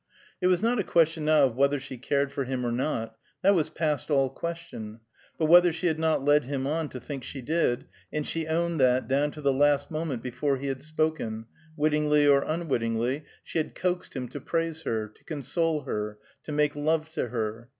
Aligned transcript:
It 0.41 0.47
was 0.47 0.63
not 0.63 0.79
a 0.79 0.83
question 0.83 1.25
now 1.25 1.43
of 1.43 1.55
whether 1.55 1.79
she 1.79 1.95
cared 1.95 2.31
for 2.31 2.45
him, 2.45 2.65
or 2.65 2.71
not; 2.71 3.15
that 3.43 3.53
was 3.53 3.69
past 3.69 4.09
all 4.09 4.31
question; 4.31 4.99
but 5.37 5.45
whether 5.45 5.71
she 5.71 5.85
had 5.85 5.99
not 5.99 6.25
led 6.25 6.45
him 6.45 6.65
on 6.65 6.89
to 6.89 6.99
think 6.99 7.23
she 7.23 7.39
did, 7.39 7.85
and 8.11 8.25
she 8.25 8.47
owned 8.47 8.79
that 8.79 9.07
down 9.07 9.29
to 9.29 9.41
the 9.41 9.53
last 9.53 9.91
moment 9.91 10.23
before 10.23 10.57
he 10.57 10.65
had 10.69 10.81
spoken, 10.81 11.45
wittingly 11.77 12.25
or 12.27 12.41
unwittingly 12.41 13.25
she 13.43 13.59
had 13.59 13.75
coaxed 13.75 14.15
him 14.15 14.27
to 14.29 14.41
praise 14.41 14.81
her, 14.81 15.07
to 15.07 15.23
console 15.23 15.81
her, 15.81 16.17
lo 16.47 16.55
make 16.55 16.75
love 16.75 17.07
to 17.09 17.27
her. 17.27 17.69